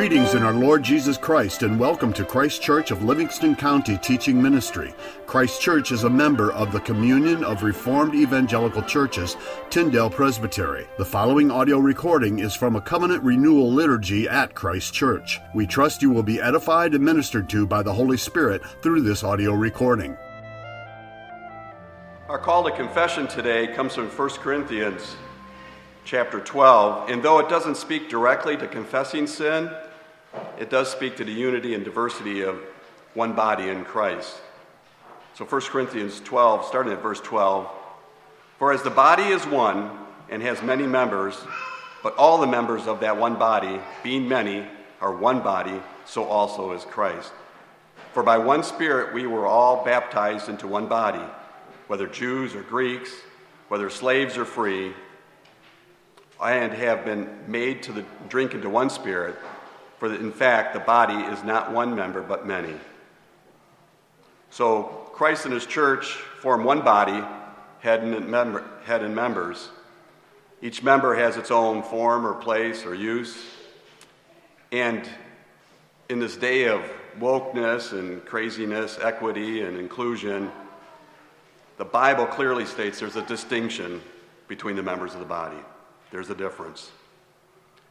[0.00, 4.40] Greetings in our Lord Jesus Christ and welcome to Christ Church of Livingston County Teaching
[4.40, 4.94] Ministry.
[5.26, 9.36] Christ Church is a member of the Communion of Reformed Evangelical Churches,
[9.68, 10.86] Tyndale Presbytery.
[10.96, 15.38] The following audio recording is from a covenant renewal liturgy at Christ Church.
[15.54, 19.22] We trust you will be edified and ministered to by the Holy Spirit through this
[19.22, 20.16] audio recording.
[22.26, 25.16] Our call to confession today comes from 1 Corinthians
[26.06, 29.70] chapter 12, and though it doesn't speak directly to confessing sin,
[30.58, 32.60] it does speak to the unity and diversity of
[33.14, 34.40] one body in Christ.
[35.34, 37.68] So 1 Corinthians 12, starting at verse 12
[38.58, 39.90] For as the body is one
[40.28, 41.36] and has many members,
[42.02, 44.66] but all the members of that one body, being many,
[45.00, 47.32] are one body, so also is Christ.
[48.12, 51.24] For by one Spirit we were all baptized into one body,
[51.86, 53.10] whether Jews or Greeks,
[53.68, 54.92] whether slaves or free,
[56.42, 59.36] and have been made to the, drink into one Spirit.
[60.00, 62.74] For in fact, the body is not one member, but many.
[64.48, 67.22] So Christ and his church form one body,
[67.80, 69.68] head and, member, head and members.
[70.62, 73.44] Each member has its own form or place or use.
[74.72, 75.06] And
[76.08, 76.82] in this day of
[77.18, 80.50] wokeness and craziness, equity and inclusion,
[81.76, 84.00] the Bible clearly states there's a distinction
[84.48, 85.58] between the members of the body.
[86.10, 86.90] There's a difference.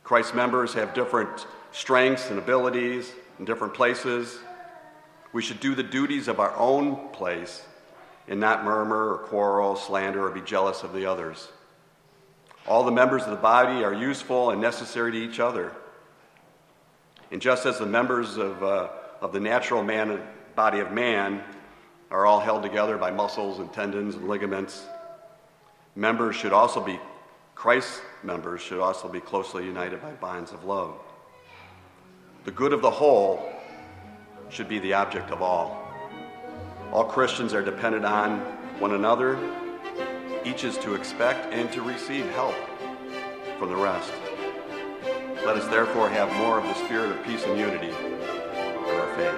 [0.04, 4.40] Christ's members have different strengths and abilities in different places.
[5.34, 7.64] We should do the duties of our own place
[8.28, 11.50] and not murmur or quarrel, slander, or be jealous of the others.
[12.68, 15.72] All the members of the body are useful and necessary to each other.
[17.32, 18.90] And just as the members of, uh,
[19.22, 20.22] of the natural man,
[20.56, 21.44] body of man
[22.12, 24.86] are all held together by muscles and tendons and ligaments,
[25.96, 27.00] members should also be
[27.56, 30.96] Christ's members should also be closely united by bonds of love.
[32.50, 33.48] The good of the whole
[34.50, 35.88] should be the object of all.
[36.92, 38.40] All Christians are dependent on
[38.80, 39.38] one another.
[40.44, 42.56] Each is to expect and to receive help
[43.60, 44.12] from the rest.
[45.46, 47.94] Let us therefore have more of the spirit of peace and unity in
[48.96, 49.36] our faith.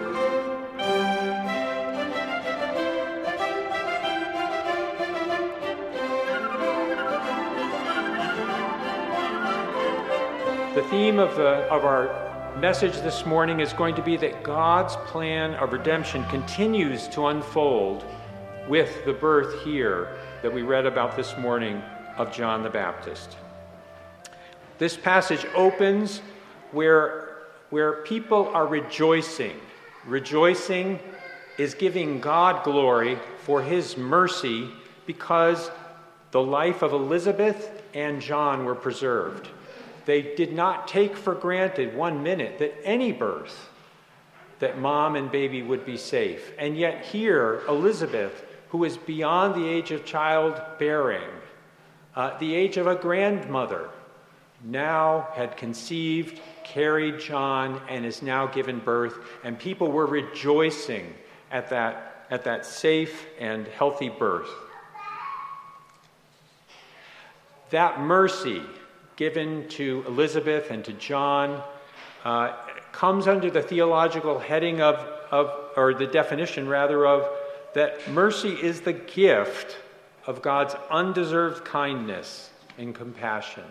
[10.76, 14.96] The theme of, the, of our message this morning is going to be that God's
[15.08, 18.06] plan of redemption continues to unfold
[18.68, 21.82] with the birth here that we read about this morning
[22.18, 23.38] of John the Baptist.
[24.78, 26.22] This passage opens
[26.72, 27.38] where,
[27.70, 29.58] where people are rejoicing.
[30.06, 31.00] Rejoicing
[31.58, 34.70] is giving God glory for his mercy
[35.06, 35.72] because
[36.32, 39.48] the life of Elizabeth and John were preserved.
[40.06, 43.70] They did not take for granted one minute that any birth,
[44.60, 46.54] that mom and baby would be safe.
[46.58, 51.30] And yet, here, Elizabeth, who is beyond the age of childbearing,
[52.16, 53.90] uh, the age of a grandmother,
[54.64, 59.18] now had conceived, carried John, and is now given birth.
[59.44, 61.14] And people were rejoicing
[61.52, 64.50] at that, at that safe and healthy birth.
[67.72, 68.62] That mercy
[69.22, 71.62] given to Elizabeth and to John
[72.26, 72.54] uh,
[72.92, 74.96] comes under the theological heading of,
[75.30, 77.30] of, or the definition rather, of
[77.76, 79.78] that mercy is the gift
[80.26, 82.50] of God's undeserved kindness
[82.80, 83.64] and compassion.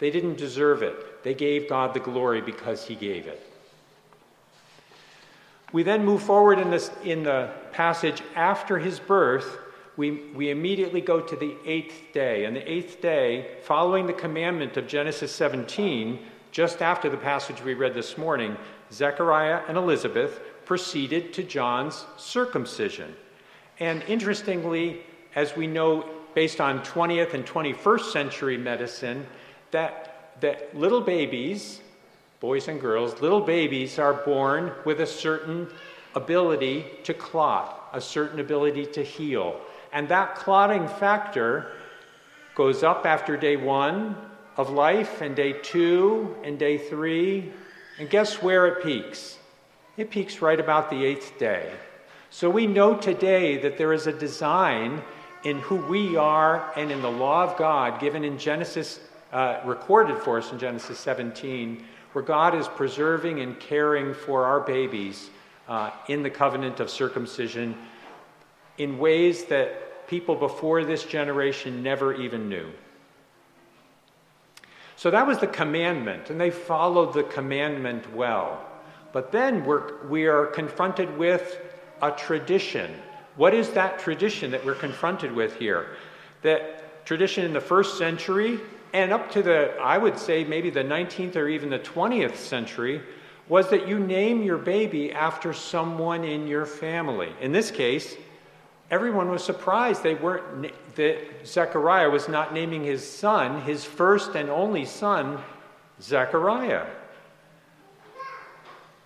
[0.00, 3.40] They didn't deserve it, they gave God the glory because He gave it.
[5.72, 9.56] We then move forward in, this, in the passage after his birth
[9.96, 12.44] we, we immediately go to the eighth day.
[12.44, 16.18] And the eighth day, following the commandment of Genesis 17,
[16.50, 18.56] just after the passage we read this morning,
[18.92, 23.14] Zechariah and Elizabeth proceeded to John's circumcision.
[23.78, 25.00] And interestingly,
[25.34, 29.26] as we know based on 20th and 21st century medicine,
[29.70, 31.80] that, that little babies,
[32.40, 35.66] boys and girls, little babies are born with a certain
[36.14, 39.60] ability to clot, a certain ability to heal.
[39.92, 41.72] And that clotting factor
[42.54, 44.16] goes up after day one
[44.56, 47.52] of life, and day two, and day three.
[47.98, 49.38] And guess where it peaks?
[49.96, 51.70] It peaks right about the eighth day.
[52.30, 55.02] So we know today that there is a design
[55.44, 59.00] in who we are and in the law of God given in Genesis,
[59.32, 64.60] uh, recorded for us in Genesis 17, where God is preserving and caring for our
[64.60, 65.30] babies
[65.68, 67.76] uh, in the covenant of circumcision
[68.78, 72.70] in ways that people before this generation never even knew.
[74.96, 78.64] So that was the commandment, and they followed the commandment well.
[79.12, 81.58] But then we're, we are confronted with
[82.00, 82.94] a tradition.
[83.36, 85.96] What is that tradition that we're confronted with here?
[86.42, 88.60] That tradition in the first century
[88.92, 93.02] and up to the, I would say, maybe the 19th or even the 20th century,
[93.48, 97.30] was that you name your baby after someone in your family.
[97.40, 98.16] In this case,
[98.90, 104.48] everyone was surprised they weren't that Zechariah was not naming his son, his first and
[104.48, 105.38] only son,
[106.00, 106.86] Zechariah.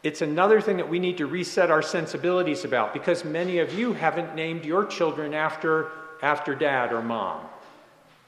[0.03, 3.93] It's another thing that we need to reset our sensibilities about because many of you
[3.93, 5.91] haven't named your children after,
[6.23, 7.45] after dad or mom.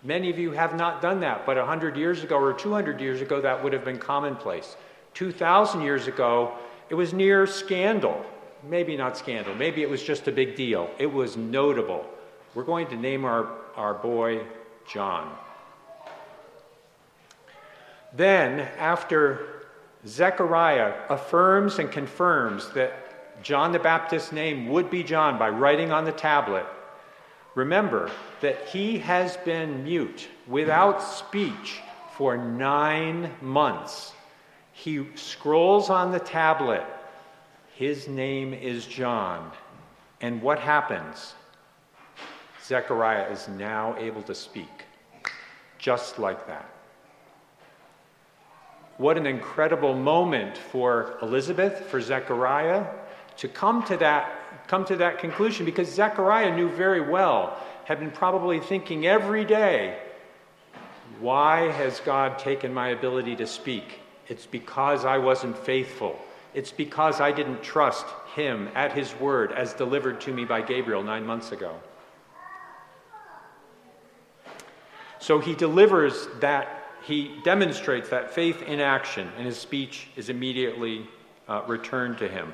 [0.02, 3.40] Many of you have not done that, but 100 years ago or 200 years ago,
[3.40, 4.76] that would have been commonplace.
[5.14, 6.52] 2,000 years ago,
[6.90, 8.24] it was near scandal.
[8.64, 10.90] Maybe not scandal, maybe it was just a big deal.
[10.98, 12.06] It was notable.
[12.54, 14.42] We're going to name our, our boy
[14.86, 15.34] John.
[18.14, 19.66] Then, after
[20.06, 26.04] Zechariah affirms and confirms that John the Baptist's name would be John by writing on
[26.04, 26.66] the tablet,
[27.54, 28.10] remember
[28.40, 31.80] that he has been mute, without speech,
[32.16, 34.12] for nine months.
[34.72, 36.84] He scrolls on the tablet,
[37.74, 39.50] His name is John.
[40.20, 41.34] And what happens?
[42.64, 44.84] Zechariah is now able to speak,
[45.78, 46.68] just like that.
[48.98, 52.86] What an incredible moment for Elizabeth, for Zechariah,
[53.38, 54.30] to come to that,
[54.68, 59.98] come to that conclusion because Zechariah knew very well, had been probably thinking every day,
[61.18, 64.00] why has God taken my ability to speak?
[64.28, 66.18] It's because I wasn't faithful.
[66.54, 71.02] It's because I didn't trust him at his word as delivered to me by Gabriel
[71.02, 71.74] nine months ago.
[75.18, 81.06] So he delivers that, he demonstrates that faith in action, and his speech is immediately
[81.48, 82.52] uh, returned to him.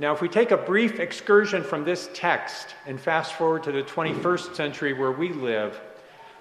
[0.00, 3.82] Now, if we take a brief excursion from this text and fast forward to the
[3.82, 5.80] 21st century where we live,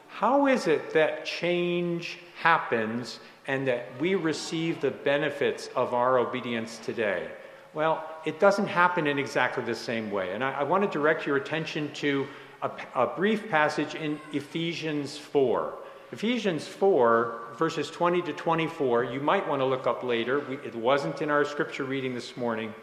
[0.08, 6.78] how is it that change happens and that we receive the benefits of our obedience
[6.80, 7.30] today?
[7.74, 10.34] Well, it doesn't happen in exactly the same way.
[10.34, 12.28] And I, I want to direct your attention to
[12.62, 15.74] a, a brief passage in Ephesians 4.
[16.12, 20.40] Ephesians 4, verses 20 to 24, you might want to look up later.
[20.40, 22.74] We, it wasn't in our scripture reading this morning.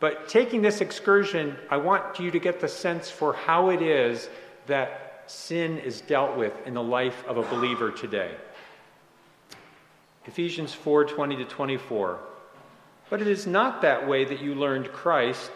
[0.00, 4.28] But taking this excursion, I want you to get the sense for how it is
[4.66, 8.34] that sin is dealt with in the life of a believer today.
[10.26, 12.18] Ephesians 4 20 to 24.
[13.10, 15.50] But it is not that way that you learned Christ,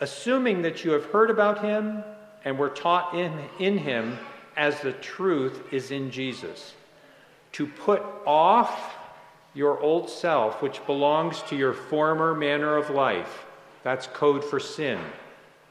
[0.00, 2.04] assuming that you have heard about him
[2.44, 4.18] and were taught in, in him
[4.56, 6.74] as the truth is in Jesus.
[7.52, 8.96] To put off
[9.54, 13.46] your old self, which belongs to your former manner of life.
[13.82, 14.98] That's code for sin.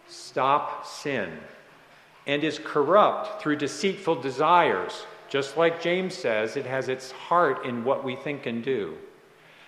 [0.08, 1.32] Stop sin.
[2.26, 5.06] And is corrupt through deceitful desires
[5.36, 8.98] just like James says, it has its heart in what we think and do.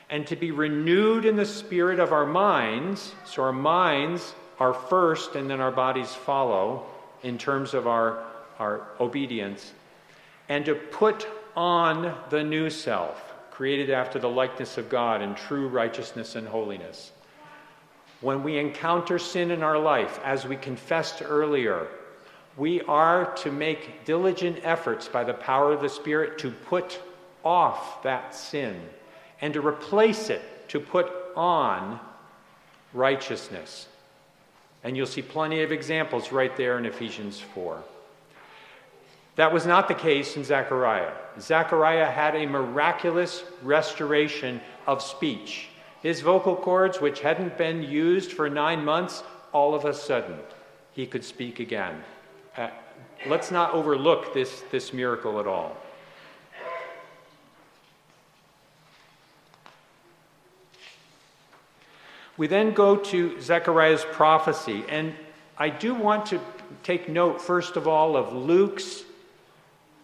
[0.10, 5.36] And to be renewed in the spirit of our minds, so our minds are first
[5.36, 6.86] and then our bodies follow
[7.22, 8.24] in terms of our,
[8.60, 9.74] our obedience.
[10.48, 15.68] And to put on the new self, created after the likeness of God in true
[15.68, 17.12] righteousness and holiness.
[18.22, 21.90] When we encounter sin in our life, as we confessed earlier,
[22.58, 27.00] we are to make diligent efforts by the power of the Spirit to put
[27.46, 28.82] off that sin
[29.42, 32.00] and to replace it, to put on
[32.94, 33.88] righteousness.
[34.84, 37.82] And you'll see plenty of examples right there in Ephesians 4.
[39.36, 41.14] That was not the case in Zechariah.
[41.40, 45.68] Zechariah had a miraculous restoration of speech.
[46.02, 49.24] His vocal cords, which hadn't been used for nine months,
[49.54, 50.40] all of a sudden,
[50.94, 52.04] he could speak again.
[52.58, 52.70] Uh,
[53.28, 55.78] let's not overlook this, this miracle at all.
[62.36, 65.14] We then go to Zechariah's prophecy, and
[65.60, 66.40] I do want to
[66.82, 69.04] take note, first of all, of Luke's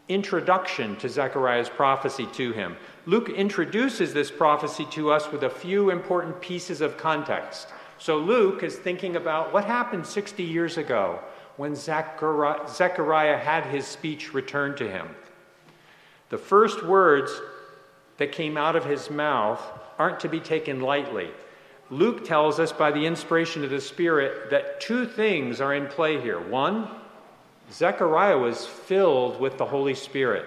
[0.07, 2.75] introduction to Zechariah's prophecy to him.
[3.07, 7.69] Luke introduces this prophecy to us with a few important pieces of context.
[7.97, 11.19] So Luke is thinking about what happened 60 years ago
[11.57, 15.07] when Zechariah had his speech returned to him.
[16.29, 17.31] The first words
[18.17, 19.61] that came out of his mouth
[19.99, 21.29] aren't to be taken lightly.
[21.89, 26.19] Luke tells us by the inspiration of the Spirit that two things are in play
[26.19, 26.39] here.
[26.39, 26.87] One,
[27.71, 30.45] Zechariah was filled with the Holy Spirit.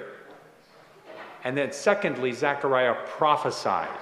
[1.44, 3.96] And then, secondly, Zechariah prophesied.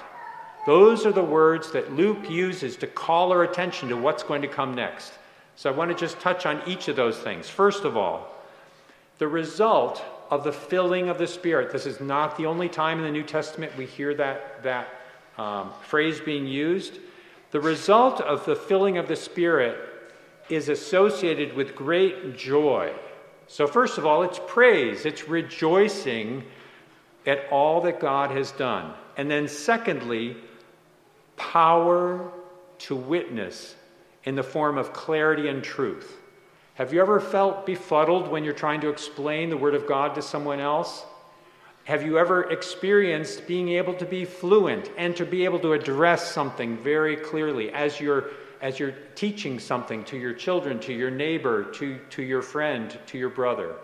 [0.67, 4.49] Those are the words that Luke uses to call our attention to what's going to
[4.49, 5.13] come next.
[5.57, 7.49] So I want to just touch on each of those things.
[7.49, 8.29] First of all,
[9.19, 11.71] the result of the filling of the Spirit.
[11.71, 14.89] This is not the only time in the New Testament we hear that, that
[15.39, 16.99] um, phrase being used.
[17.51, 19.79] The result of the filling of the Spirit
[20.49, 22.93] is associated with great joy.
[23.47, 26.45] So, first of all, it's praise, it's rejoicing
[27.27, 28.93] at all that God has done.
[29.17, 30.37] And then, secondly,
[31.37, 32.31] power
[32.79, 33.77] to witness
[34.25, 36.21] in the form of clarity and truth.
[36.75, 40.23] Have you ever felt befuddled when you're trying to explain the Word of God to
[40.23, 41.05] someone else?
[41.85, 46.33] Have you ever experienced being able to be fluent and to be able to address
[46.33, 48.31] something very clearly as you're,
[48.63, 53.19] as you're teaching something to your children, to your neighbor, to, to your friend, to
[53.19, 53.77] your brother?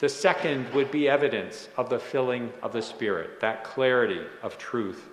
[0.00, 5.08] The second would be evidence of the filling of the Spirit, that clarity of truth.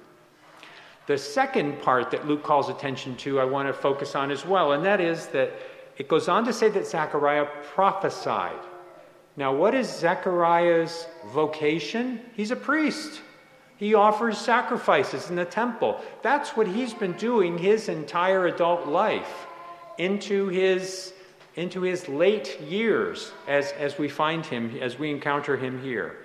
[1.10, 4.74] The second part that Luke calls attention to, I want to focus on as well,
[4.74, 5.52] and that is that
[5.98, 8.60] it goes on to say that Zechariah prophesied.
[9.36, 12.20] Now, what is Zechariah's vocation?
[12.36, 13.22] He's a priest.
[13.78, 16.00] He offers sacrifices in the temple.
[16.22, 19.48] That's what he's been doing his entire adult life
[19.98, 21.12] into his,
[21.56, 26.18] into his late years as, as we find him, as we encounter him here.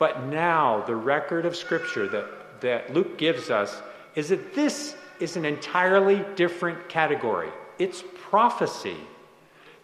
[0.00, 3.80] But now, the record of Scripture that, that Luke gives us
[4.14, 7.50] is that this is an entirely different category.
[7.78, 8.96] It's prophecy.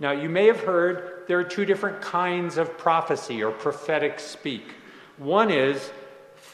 [0.01, 4.75] Now, you may have heard there are two different kinds of prophecy or prophetic speak.
[5.17, 5.91] One is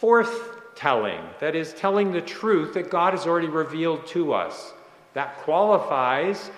[0.00, 4.72] forthtelling, that is, telling the truth that God has already revealed to us.
[5.12, 6.50] That qualifies,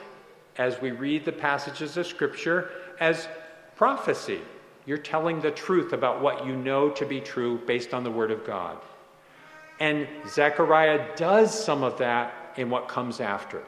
[0.58, 2.70] as we read the passages of Scripture,
[3.00, 3.28] as
[3.76, 4.40] prophecy.
[4.86, 8.30] You're telling the truth about what you know to be true based on the Word
[8.30, 8.78] of God.
[9.80, 13.62] And Zechariah does some of that in what comes after.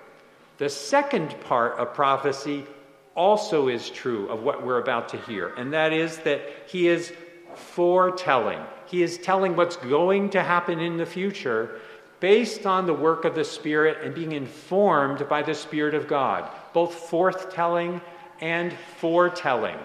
[0.58, 2.66] The second part of prophecy
[3.14, 7.12] also is true of what we're about to hear, and that is that he is
[7.54, 8.60] foretelling.
[8.86, 11.80] He is telling what's going to happen in the future
[12.20, 16.48] based on the work of the Spirit and being informed by the Spirit of God,
[16.72, 18.00] both forthtelling
[18.40, 19.78] and foretelling.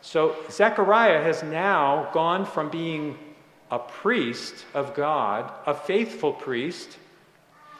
[0.00, 3.16] So Zechariah has now gone from being
[3.72, 6.98] a priest of God, a faithful priest,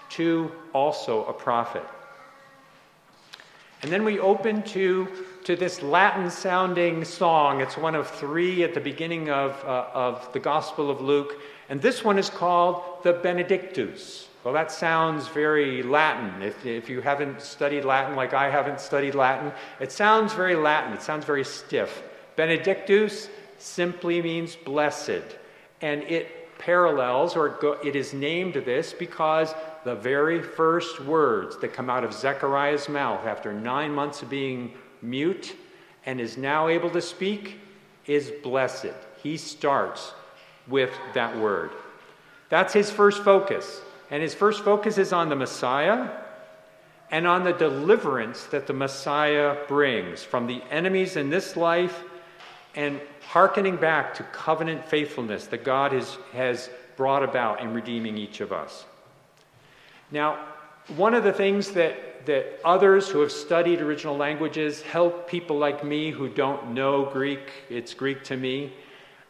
[0.09, 1.85] to also a prophet.
[3.83, 5.07] And then we open to,
[5.45, 7.61] to this Latin sounding song.
[7.61, 11.39] It's one of three at the beginning of, uh, of the Gospel of Luke.
[11.69, 14.29] And this one is called the Benedictus.
[14.45, 16.43] Well, that sounds very Latin.
[16.43, 20.95] If, if you haven't studied Latin like I haven't studied Latin, it sounds very Latin.
[20.95, 22.03] It sounds very stiff.
[22.37, 25.37] Benedictus simply means blessed
[25.83, 29.53] and it parallels or it is named this because
[29.85, 34.73] the very first words that come out of Zechariah's mouth after nine months of being
[35.03, 35.57] mute
[36.07, 37.59] and is now able to speak
[38.07, 38.95] is blessed.
[39.23, 40.15] He starts
[40.69, 41.71] with that word.
[42.49, 43.81] That's his first focus.
[44.11, 46.11] And his first focus is on the Messiah
[47.11, 52.05] and on the deliverance that the Messiah brings from the enemies in this life
[52.75, 58.41] and hearkening back to covenant faithfulness that God has, has brought about in redeeming each
[58.41, 58.85] of us.
[60.11, 60.47] Now,
[60.97, 65.85] one of the things that, that others who have studied original languages help people like
[65.85, 68.73] me who don't know Greek, it's Greek to me,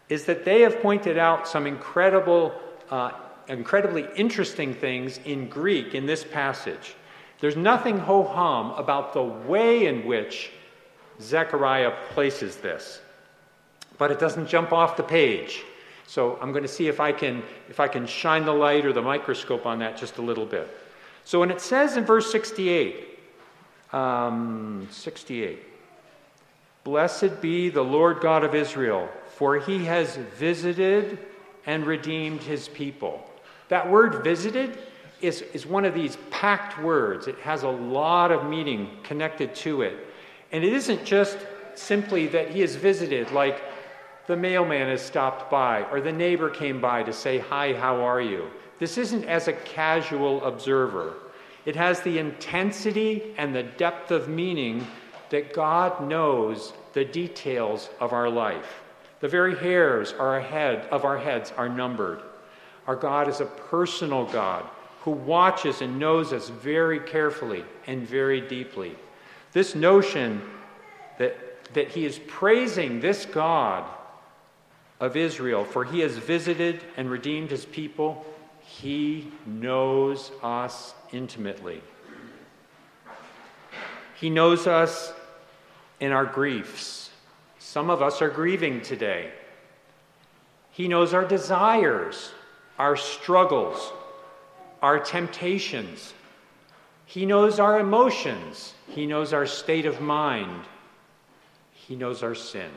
[0.09, 2.53] is that they have pointed out some incredible,
[2.91, 3.13] uh,
[3.49, 6.95] incredibly interesting things in Greek in this passage.
[7.41, 10.51] There's nothing ho hum about the way in which
[11.21, 13.01] Zechariah places this
[14.03, 15.63] but it doesn't jump off the page.
[16.09, 18.93] So I'm going to see if I can if I can shine the light or
[18.93, 20.69] the microscope on that just a little bit.
[21.25, 23.21] So when it says in verse 68,
[23.93, 25.63] um, 68,
[26.83, 31.21] Blessed be the Lord God of Israel, for he has visited
[31.67, 33.25] and redeemed his people.
[33.69, 34.79] That word visited
[35.21, 37.29] is, is one of these packed words.
[37.29, 39.95] It has a lot of meaning connected to it.
[40.51, 41.39] And it isn't just
[41.75, 43.63] simply that he has visited, like
[44.27, 48.21] the mailman has stopped by, or the neighbor came by to say, Hi, how are
[48.21, 48.49] you?
[48.79, 51.15] This isn't as a casual observer.
[51.65, 54.87] It has the intensity and the depth of meaning
[55.31, 58.83] that God knows the details of our life.
[59.21, 62.23] The very hairs of our heads are numbered.
[62.87, 64.65] Our God is a personal God
[65.03, 68.97] who watches and knows us very carefully and very deeply.
[69.53, 70.43] This notion
[71.19, 71.37] that,
[71.75, 73.85] that He is praising this God
[75.03, 78.25] of Israel, for he has visited and redeemed his people.
[78.61, 81.83] He knows us intimately.
[84.15, 85.13] He knows us
[85.99, 87.11] in our griefs.
[87.59, 89.33] Some of us are grieving today.
[90.71, 92.31] He knows our desires,
[92.79, 93.93] our struggles,
[94.83, 96.15] our temptations.
[97.07, 98.75] He knows our emotions.
[98.89, 100.63] He knows our state of mind.
[101.73, 102.71] He knows our sin.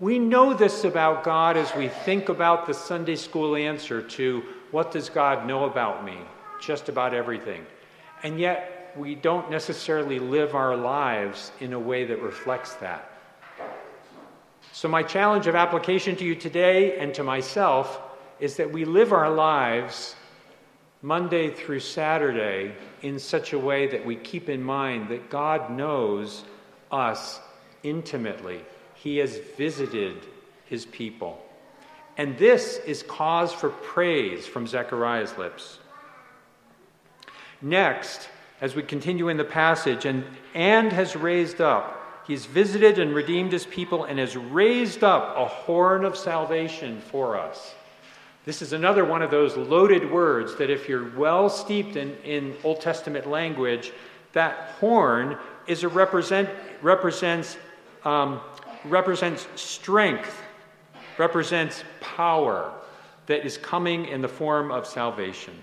[0.00, 4.92] We know this about God as we think about the Sunday school answer to what
[4.92, 6.16] does God know about me?
[6.60, 7.66] Just about everything.
[8.22, 13.10] And yet, we don't necessarily live our lives in a way that reflects that.
[14.72, 18.00] So, my challenge of application to you today and to myself
[18.38, 20.14] is that we live our lives
[21.02, 26.44] Monday through Saturday in such a way that we keep in mind that God knows
[26.92, 27.40] us
[27.82, 28.64] intimately.
[29.02, 30.16] He has visited
[30.66, 31.40] his people.
[32.16, 35.78] And this is cause for praise from Zechariah's lips.
[37.62, 38.28] Next,
[38.60, 40.24] as we continue in the passage, and,
[40.54, 45.44] and has raised up, he's visited and redeemed his people and has raised up a
[45.44, 47.74] horn of salvation for us.
[48.44, 52.56] This is another one of those loaded words that, if you're well steeped in, in
[52.64, 53.92] Old Testament language,
[54.32, 56.48] that horn is a represent,
[56.82, 57.56] represents
[58.04, 58.40] um,
[58.88, 60.42] represents strength,
[61.18, 62.72] represents power
[63.26, 65.54] that is coming in the form of salvation.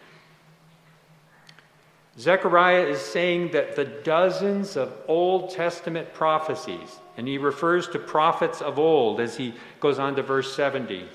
[2.17, 8.61] Zechariah is saying that the dozens of Old Testament prophecies, and he refers to prophets
[8.61, 11.05] of old as he goes on to verse 70,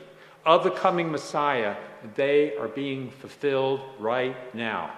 [0.44, 1.76] of the coming Messiah,
[2.16, 4.90] they are being fulfilled right now.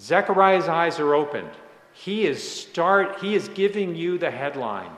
[0.00, 1.50] Zechariah's eyes are opened.
[1.92, 4.90] He is start he is giving you the headline.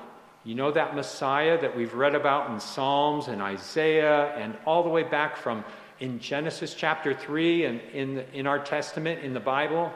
[0.48, 4.88] You know that Messiah that we've read about in Psalms and Isaiah and all the
[4.88, 5.62] way back from
[6.00, 9.92] in Genesis chapter 3 and in, in our Testament, in the Bible?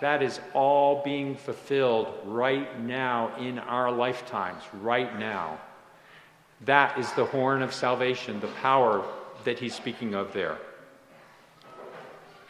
[0.00, 5.60] That is all being fulfilled right now in our lifetimes, right now.
[6.64, 9.04] That is the horn of salvation, the power
[9.44, 10.58] that he's speaking of there.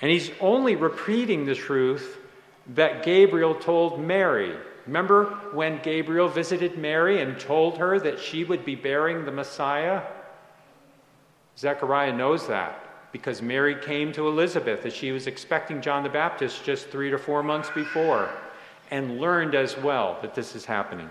[0.01, 2.17] And he's only repeating the truth
[2.69, 4.57] that Gabriel told Mary
[4.89, 10.01] Remember when Gabriel visited Mary and told her that she would be bearing the Messiah?
[11.59, 16.65] Zechariah knows that because Mary came to Elizabeth as she was expecting John the Baptist
[16.65, 18.31] just three to four months before
[18.91, 21.11] and learned as well that this is happening.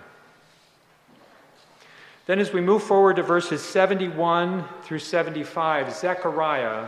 [2.26, 6.88] Then, as we move forward to verses 71 through 75, Zechariah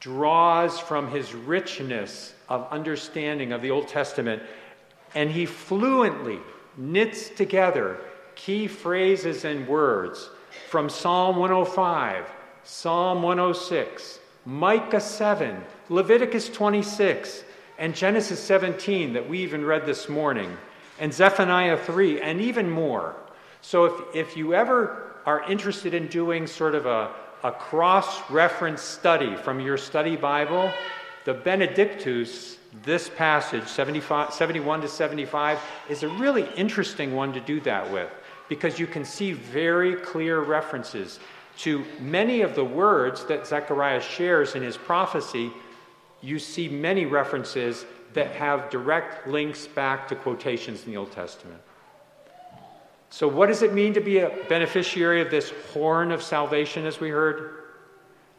[0.00, 4.42] draws from his richness of understanding of the Old Testament
[5.16, 6.38] and he fluently
[6.76, 7.96] knits together
[8.34, 10.28] key phrases and words
[10.68, 12.30] from Psalm 105,
[12.64, 17.44] Psalm 106, Micah 7, Leviticus 26,
[17.78, 20.54] and Genesis 17 that we even read this morning,
[21.00, 23.16] and Zephaniah 3, and even more.
[23.62, 27.10] So if, if you ever are interested in doing sort of a,
[27.42, 30.70] a cross reference study from your study Bible,
[31.26, 35.58] the Benedictus this passage, 71 to 75,
[35.88, 38.08] is a really interesting one to do that with
[38.48, 41.18] because you can see very clear references
[41.58, 45.50] to many of the words that Zechariah shares in his prophecy.
[46.22, 51.60] You see many references that have direct links back to quotations in the Old Testament.
[53.10, 57.00] So, what does it mean to be a beneficiary of this horn of salvation, as
[57.00, 57.64] we heard?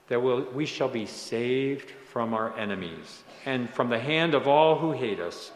[0.08, 4.78] That we'll, we shall be saved from our enemies and from the hand of all
[4.78, 5.52] who hate us,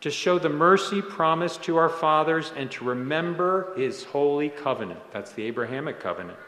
[0.00, 5.00] to show the mercy promised to our fathers and to remember his holy covenant.
[5.12, 6.38] That's the Abrahamic covenant.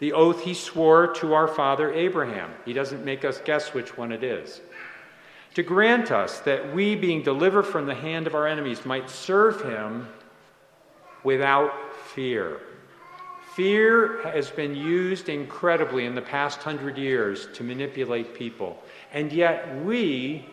[0.00, 2.50] The oath he swore to our father Abraham.
[2.64, 4.60] He doesn't make us guess which one it is.
[5.54, 9.62] To grant us that we, being delivered from the hand of our enemies, might serve
[9.62, 10.08] him
[11.24, 11.72] without
[12.14, 12.60] fear.
[13.54, 18.80] Fear has been used incredibly in the past hundred years to manipulate people.
[19.12, 20.44] And yet we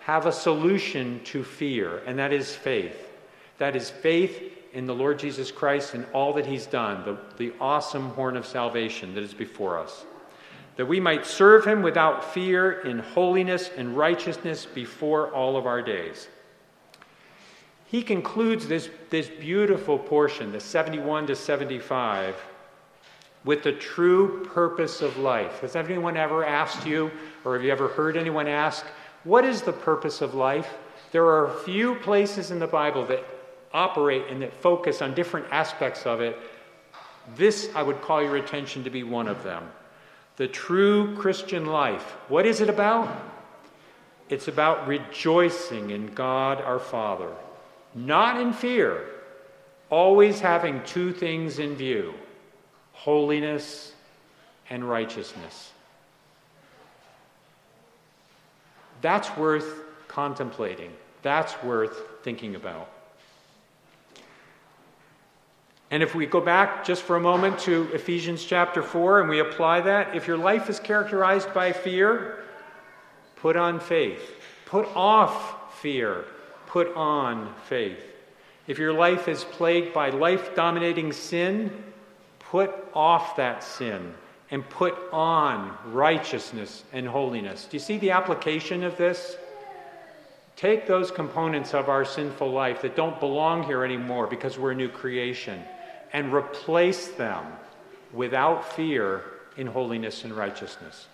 [0.00, 3.10] have a solution to fear, and that is faith.
[3.58, 7.52] That is faith in the Lord Jesus Christ and all that he's done, the, the
[7.60, 10.04] awesome horn of salvation that is before us.
[10.76, 15.80] That we might serve him without fear in holiness and righteousness before all of our
[15.80, 16.28] days.
[17.86, 22.34] He concludes this, this beautiful portion, the 71 to 75,
[23.44, 25.60] with the true purpose of life.
[25.60, 27.10] Has anyone ever asked you,
[27.44, 28.84] or have you ever heard anyone ask,
[29.24, 30.68] what is the purpose of life?
[31.12, 33.24] There are a few places in the Bible that
[33.72, 36.38] operate and that focus on different aspects of it.
[37.36, 39.70] This, I would call your attention to be one of them.
[40.36, 42.16] The true Christian life.
[42.28, 43.08] What is it about?
[44.28, 47.30] It's about rejoicing in God our Father,
[47.94, 49.04] not in fear,
[49.90, 52.14] always having two things in view
[52.94, 53.92] holiness
[54.70, 55.72] and righteousness.
[59.02, 60.90] That's worth contemplating.
[61.22, 62.88] That's worth thinking about.
[65.90, 69.40] And if we go back just for a moment to Ephesians chapter 4 and we
[69.40, 72.42] apply that, if your life is characterized by fear,
[73.36, 74.42] put on faith.
[74.66, 76.24] Put off fear.
[76.66, 78.02] Put on faith.
[78.66, 81.70] If your life is plagued by life dominating sin,
[82.50, 84.14] put off that sin
[84.50, 87.66] and put on righteousness and holiness.
[87.70, 89.36] Do you see the application of this?
[90.56, 94.74] Take those components of our sinful life that don't belong here anymore because we're a
[94.76, 95.60] new creation
[96.12, 97.44] and replace them
[98.12, 99.22] without fear
[99.56, 101.08] in holiness and righteousness.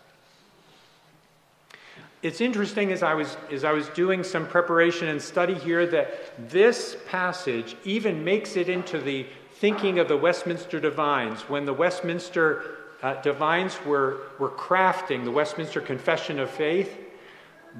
[2.22, 6.50] It's interesting as I was as I was doing some preparation and study here that
[6.50, 9.24] this passage even makes it into the
[9.60, 15.82] thinking of the Westminster Divines when the Westminster uh, Divines were, were crafting the Westminster
[15.82, 16.98] Confession of Faith.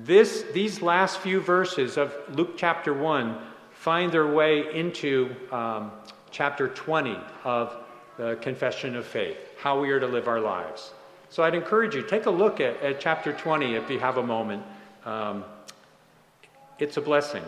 [0.04, 3.34] This, these last few verses of Luke chapter 1
[3.72, 5.90] find their way into um,
[6.30, 7.74] chapter 20 of
[8.18, 10.92] the Confession of Faith, how we are to live our lives.
[11.30, 14.22] So I'd encourage you, take a look at, at chapter 20 if you have a
[14.22, 14.62] moment.
[15.06, 15.44] Um,
[16.78, 17.42] it's a blessing.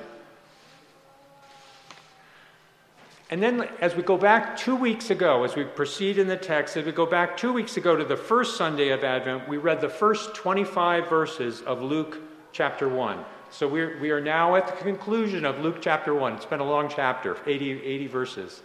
[3.32, 6.76] And then, as we go back two weeks ago, as we proceed in the text,
[6.76, 9.80] as we go back two weeks ago to the first Sunday of Advent, we read
[9.80, 12.18] the first 25 verses of Luke
[12.52, 13.24] chapter 1.
[13.50, 16.34] So we're, we are now at the conclusion of Luke chapter 1.
[16.34, 18.60] It's been a long chapter, 80, 80 verses.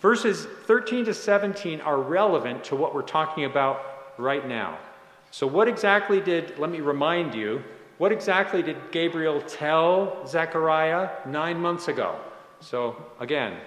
[0.00, 3.82] Verses 13 to 17 are relevant to what we're talking about
[4.16, 4.78] right now.
[5.30, 7.62] So, what exactly did, let me remind you,
[7.98, 12.18] what exactly did Gabriel tell Zechariah nine months ago?
[12.60, 13.58] So, again,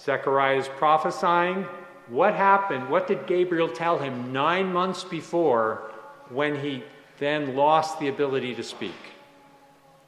[0.00, 1.66] Zechariah is prophesying.
[2.08, 2.88] What happened?
[2.88, 5.90] What did Gabriel tell him nine months before
[6.28, 6.84] when he
[7.18, 8.94] then lost the ability to speak?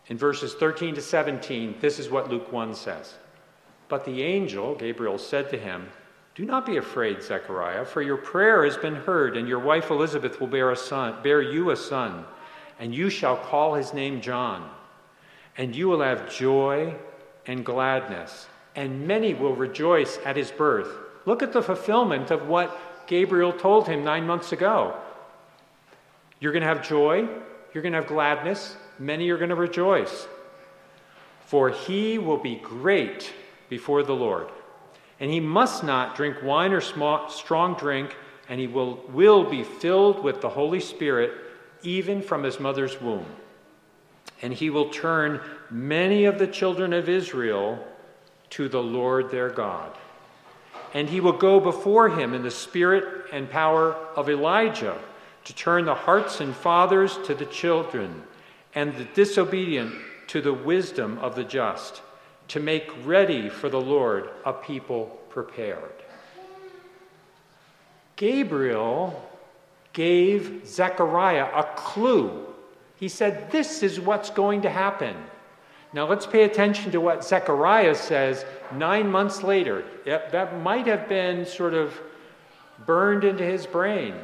[0.09, 3.15] In verses 13 to 17, this is what Luke 1 says.
[3.89, 5.89] But the angel, Gabriel, said to him,
[6.35, 10.41] Do not be afraid, Zechariah, for your prayer has been heard, and your wife Elizabeth
[10.41, 12.25] will bear a son, bear you a son,
[12.79, 14.71] and you shall call his name John.
[15.57, 16.95] And you will have joy
[17.49, 20.89] and gladness, and many will rejoice at his birth.
[21.25, 24.95] Look at the fulfillment of what Gabriel told him nine months ago.
[26.39, 27.27] You're going to have joy,
[27.73, 30.29] you're going to have gladness, many are going to rejoice.
[31.47, 33.33] For he will be great
[33.71, 34.51] before the Lord.
[35.19, 38.15] And he must not drink wine or strong drink,
[38.49, 41.33] and he will, will be filled with the Holy Spirit
[41.83, 43.27] even from his mother's womb
[44.43, 47.85] and he will turn many of the children of Israel
[48.51, 49.97] to the Lord their God.
[50.95, 54.99] And he will go before him in the spirit and power of Elijah
[55.45, 58.23] to turn the hearts and fathers to the children,
[58.75, 59.95] and the disobedient
[60.27, 62.03] to the wisdom of the just,
[62.49, 65.93] to make ready for the Lord a people prepared.
[68.17, 69.31] Gabriel
[69.93, 72.47] gave Zechariah a clue
[72.99, 75.17] he said, This is what's going to happen.
[75.93, 79.85] Now let's pay attention to what Zechariah says nine months later.
[80.05, 81.99] that might have been sort of
[82.85, 84.15] burned into his brain.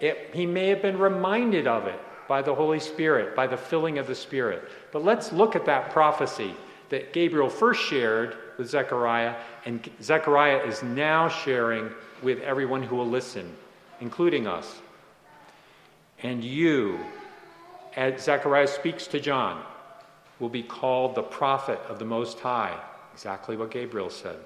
[0.00, 3.98] It, he may have been reminded of it by the Holy Spirit, by the filling
[3.98, 4.68] of the Spirit.
[4.92, 6.54] But let's look at that prophecy
[6.90, 9.34] that Gabriel first shared with Zechariah,
[9.64, 11.90] and Zechariah is now sharing
[12.22, 13.54] with everyone who will listen,
[14.00, 14.80] including us.
[16.22, 17.00] And you,
[17.96, 19.62] as Zechariah speaks to John,
[20.38, 22.78] will be called the prophet of the Most High.
[23.14, 24.36] Exactly what Gabriel said.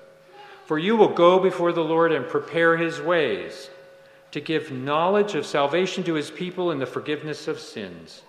[0.66, 3.68] For you will go before the Lord and prepare his ways
[4.30, 8.22] to give knowledge of salvation to his people and the forgiveness of sins,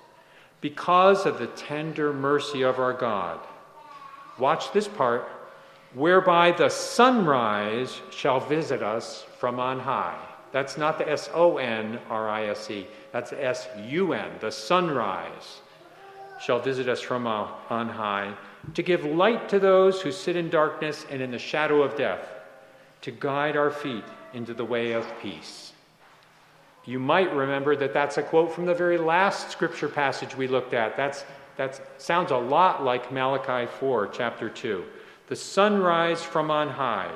[0.59, 3.39] because of the tender mercy of our God.
[4.39, 5.29] Watch this part
[5.93, 10.17] whereby the sunrise shall visit us from on high.
[10.51, 12.87] That's not the S O N R I S E.
[13.11, 14.29] That's S U N.
[14.39, 15.61] The sunrise
[16.41, 18.33] shall visit us from on high
[18.73, 22.27] to give light to those who sit in darkness and in the shadow of death,
[23.01, 25.73] to guide our feet into the way of peace.
[26.85, 30.73] You might remember that that's a quote from the very last scripture passage we looked
[30.73, 30.97] at.
[30.97, 31.25] That's,
[31.57, 34.83] that sounds a lot like Malachi 4, chapter 2.
[35.27, 37.11] The sunrise from on high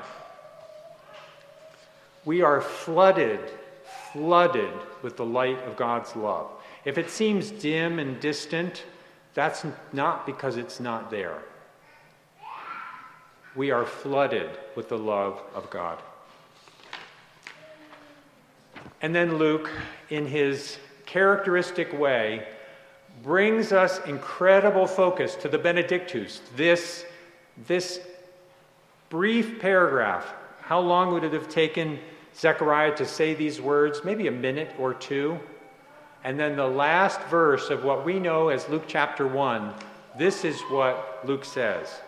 [2.25, 3.39] We are flooded,
[4.11, 6.49] flooded with the light of God's love.
[6.83, 8.83] If it seems dim and distant,
[9.35, 11.43] that's not because it's not there.
[13.55, 15.99] We are flooded with the love of God.
[19.01, 19.69] And then Luke,
[20.09, 22.47] in his characteristic way,
[23.23, 27.05] brings us incredible focus to the Benedictus, this,
[27.67, 27.99] this
[29.09, 30.33] brief paragraph.
[30.61, 31.99] How long would it have taken
[32.37, 34.01] Zechariah to say these words?
[34.03, 35.39] Maybe a minute or two.
[36.23, 39.73] And then the last verse of what we know as Luke chapter 1,
[40.17, 42.01] this is what Luke says.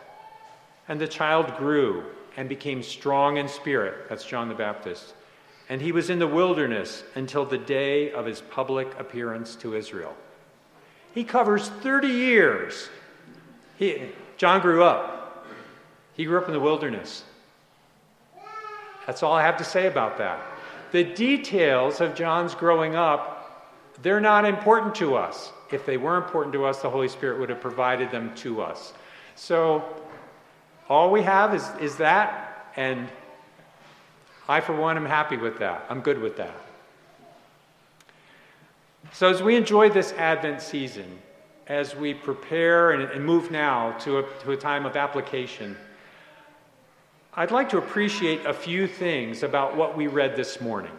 [0.88, 2.04] And the child grew
[2.36, 4.10] and became strong in spirit.
[4.10, 5.14] That's John the Baptist.
[5.70, 10.16] And he was in the wilderness until the day of his public appearance to Israel.
[11.14, 12.90] He covers 30 years.
[13.78, 14.02] He,
[14.38, 15.46] John grew up.
[16.14, 17.24] He grew up in the wilderness.
[19.08, 20.40] That's all I have to say about that.
[20.92, 25.52] The details of John's growing up, they're not important to us.
[25.72, 28.94] If they were important to us, the Holy Spirit would have provided them to us.
[29.36, 29.84] So
[30.90, 33.10] all we have is, is that, and
[34.48, 35.86] I, for one, am happy with that.
[35.90, 36.56] I'm good with that.
[39.14, 41.20] So, as we enjoy this Advent season,
[41.68, 45.78] as we prepare and, and move now to a, to a time of application,
[47.40, 50.92] I'd like to appreciate a few things about what we read this morning.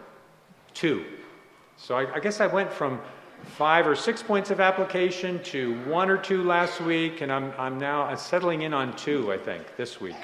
[0.73, 1.03] Two.
[1.75, 3.01] So, I, I guess I went from
[3.43, 7.77] five or six points of application to one or two last week, and I'm, I'm
[7.77, 10.15] now settling in on two, I think, this week.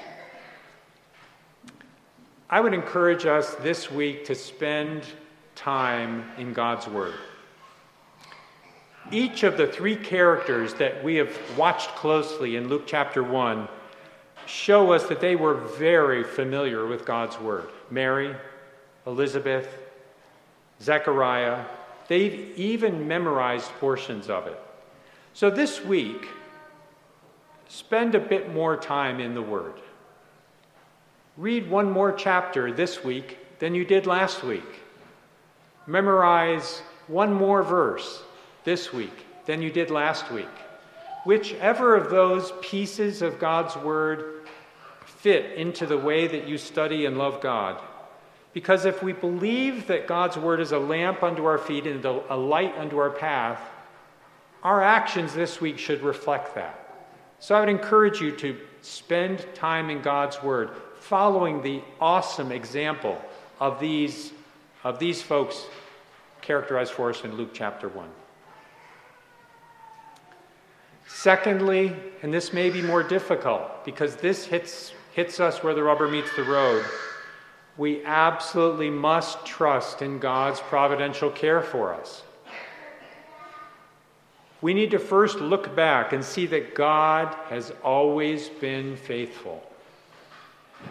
[2.48, 5.02] I would encourage us this week to spend
[5.54, 7.12] time in God's Word.
[9.10, 13.68] Each of the three characters that we have watched closely in Luke chapter 1
[14.46, 17.68] show us that they were very familiar with God's Word.
[17.90, 18.34] Mary,
[19.06, 19.68] Elizabeth,
[20.80, 21.64] Zechariah,
[22.08, 24.60] They've even memorized portions of it.
[25.34, 26.28] So this week,
[27.68, 29.74] spend a bit more time in the Word.
[31.36, 34.82] Read one more chapter this week than you did last week.
[35.86, 38.22] Memorize one more verse
[38.64, 40.46] this week than you did last week.
[41.24, 44.35] Whichever of those pieces of God's Word
[45.26, 47.82] fit into the way that you study and love God,
[48.52, 52.36] because if we believe that God's word is a lamp unto our feet and a
[52.36, 53.60] light unto our path,
[54.62, 57.08] our actions this week should reflect that.
[57.40, 63.20] So I would encourage you to spend time in God's word, following the awesome example
[63.58, 64.30] of these,
[64.84, 65.66] of these folks
[66.40, 68.08] characterized for us in Luke chapter 1.
[71.08, 76.06] Secondly, and this may be more difficult because this hits, hits us where the rubber
[76.06, 76.84] meets the road
[77.76, 82.22] we absolutely must trust in God's providential care for us.
[84.62, 89.62] We need to first look back and see that God has always been faithful.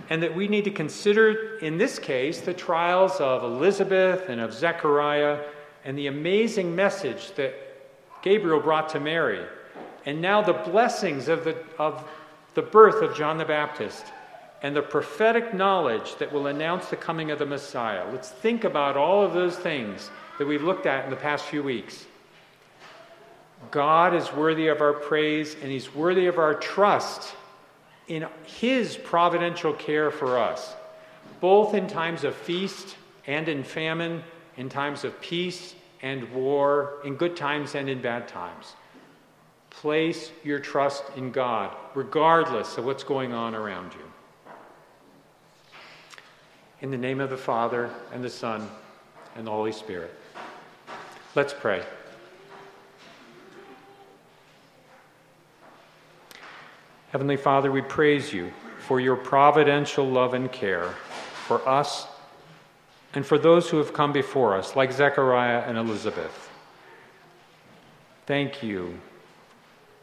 [0.10, 4.54] And that we need to consider, in this case, the trials of Elizabeth and of
[4.54, 5.42] Zechariah
[5.84, 7.56] and the amazing message that
[8.22, 9.44] Gabriel brought to Mary.
[10.06, 12.08] And now the blessings of the, of
[12.54, 14.06] the birth of John the Baptist
[14.66, 18.04] and the prophetic knowledge that will announce the coming of the Messiah.
[18.12, 21.62] Let's think about all of those things that we've looked at in the past few
[21.62, 22.08] weeks.
[23.70, 27.36] God is worthy of our praise and He's worthy of our trust
[28.08, 30.74] in His providential care for us,
[31.42, 32.96] both in times of feast
[33.28, 34.24] and in famine,
[34.58, 38.74] in times of peace and war, in good times and in bad times.
[39.70, 44.12] Place your trust in God, regardless of what's going on around you.
[46.82, 48.70] In the name of the Father, and the Son,
[49.38, 50.14] and the Holy Spirit.
[51.34, 51.84] Let's pray.
[57.12, 60.90] Heavenly Father, we praise you for your providential love and care
[61.48, 62.08] for us
[63.14, 66.50] and for those who have come before us, like Zechariah and Elizabeth.
[68.26, 69.00] Thank you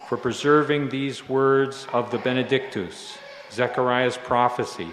[0.09, 3.19] for preserving these words of the Benedictus,
[3.51, 4.89] Zechariah's prophecy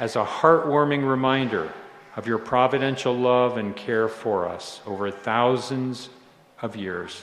[0.00, 1.70] as a heartwarming reminder
[2.16, 6.08] of your providential love and care for us over thousands
[6.62, 7.22] of years.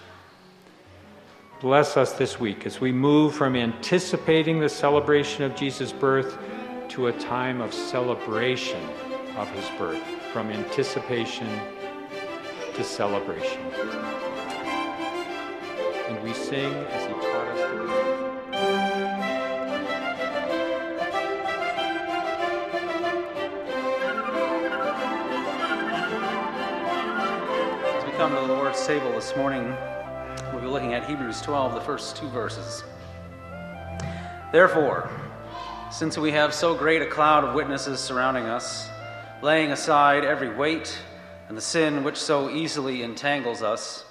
[1.59, 6.37] Bless us this week as we move from anticipating the celebration of Jesus' birth
[6.89, 8.81] to a time of celebration
[9.37, 11.49] of his birth, from anticipation
[12.75, 13.61] to celebration.
[16.07, 17.26] And we sing as he
[28.17, 29.77] come to the Lord's table this morning,
[30.51, 32.83] we'll be looking at Hebrews 12, the first two verses.
[34.51, 35.07] Therefore,
[35.91, 38.89] since we have so great a cloud of witnesses surrounding us,
[39.43, 40.97] laying aside every weight
[41.47, 44.03] and the sin which so easily entangles us,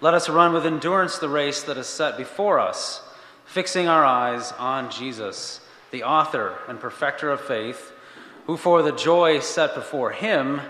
[0.00, 3.02] let us run with endurance the race that is set before us,
[3.44, 5.60] fixing our eyes on Jesus,
[5.90, 7.92] the author and perfecter of faith,
[8.46, 10.62] who for the joy set before him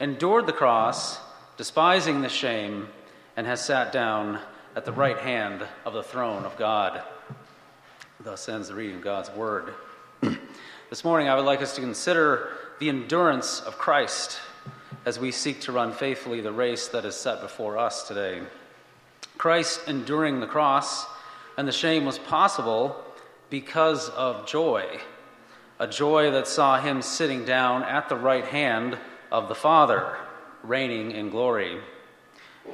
[0.00, 1.18] endured the cross
[1.60, 2.88] despising the shame,
[3.36, 4.38] and has sat down
[4.74, 7.02] at the right hand of the throne of God.
[8.18, 9.74] Thus ends the reading of God's word.
[10.88, 14.38] this morning, I would like us to consider the endurance of Christ
[15.04, 18.40] as we seek to run faithfully the race that is set before us today.
[19.36, 21.04] Christ enduring the cross
[21.58, 23.04] and the shame was possible
[23.50, 24.98] because of joy,
[25.78, 28.96] a joy that saw him sitting down at the right hand
[29.30, 30.16] of the Father
[30.62, 31.78] reigning in glory.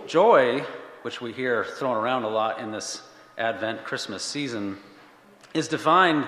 [0.06, 0.64] Joy,
[1.02, 3.02] which we hear thrown around a lot in this
[3.38, 4.78] Advent Christmas season,
[5.54, 6.26] is defined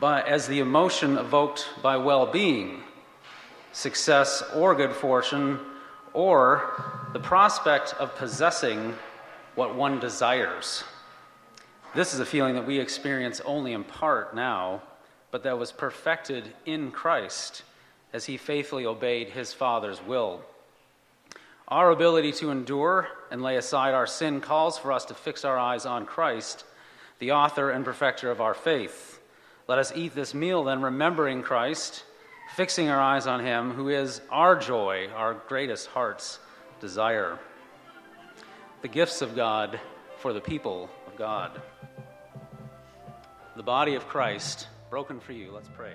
[0.00, 2.82] by, as the emotion evoked by well being,
[3.72, 5.58] success, or good fortune,
[6.12, 6.82] or
[7.12, 8.94] the prospect of possessing
[9.54, 10.84] what one desires.
[11.94, 14.82] This is a feeling that we experience only in part now,
[15.30, 17.62] but that was perfected in Christ
[18.12, 20.42] as he faithfully obeyed his Father's will.
[21.68, 25.58] Our ability to endure and lay aside our sin calls for us to fix our
[25.58, 26.64] eyes on Christ,
[27.18, 29.20] the author and perfecter of our faith.
[29.66, 32.04] Let us eat this meal then, remembering Christ,
[32.54, 36.38] fixing our eyes on Him, who is our joy, our greatest heart's
[36.80, 37.36] desire.
[38.82, 39.80] The gifts of God
[40.18, 41.60] for the people of God.
[43.56, 45.50] The body of Christ, broken for you.
[45.50, 45.94] Let's pray.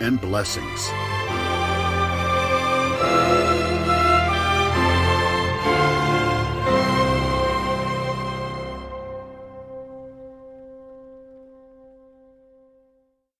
[0.00, 1.17] and blessings.